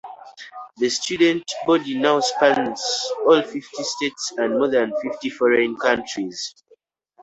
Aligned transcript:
The 0.77 0.89
student 0.89 1.43
body 1.67 1.95
now 1.95 2.21
spans 2.21 2.81
all 3.27 3.43
fifty 3.43 3.83
states 3.83 4.33
and 4.35 4.53
more 4.53 4.67
than 4.67 4.91
fifty 4.99 5.29
foreign 5.29 5.75
countries. 5.77 6.55